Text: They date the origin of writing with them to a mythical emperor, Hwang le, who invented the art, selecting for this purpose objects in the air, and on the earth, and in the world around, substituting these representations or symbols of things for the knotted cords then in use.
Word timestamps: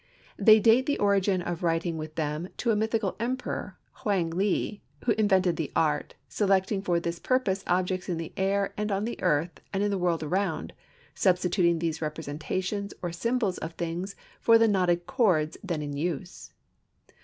They 0.39 0.59
date 0.59 0.87
the 0.87 0.97
origin 0.97 1.43
of 1.43 1.61
writing 1.61 1.95
with 1.95 2.15
them 2.15 2.49
to 2.57 2.71
a 2.71 2.75
mythical 2.75 3.15
emperor, 3.19 3.77
Hwang 3.97 4.31
le, 4.31 4.79
who 5.05 5.11
invented 5.11 5.57
the 5.57 5.71
art, 5.75 6.15
selecting 6.27 6.81
for 6.81 6.99
this 6.99 7.19
purpose 7.19 7.63
objects 7.67 8.09
in 8.09 8.17
the 8.17 8.33
air, 8.35 8.73
and 8.77 8.91
on 8.91 9.05
the 9.05 9.21
earth, 9.21 9.61
and 9.71 9.83
in 9.83 9.91
the 9.91 9.99
world 9.99 10.23
around, 10.23 10.73
substituting 11.13 11.77
these 11.77 12.01
representations 12.01 12.95
or 13.03 13.11
symbols 13.11 13.59
of 13.59 13.73
things 13.73 14.15
for 14.39 14.57
the 14.57 14.67
knotted 14.67 15.05
cords 15.05 15.55
then 15.63 15.83
in 15.83 15.95
use. 15.95 16.51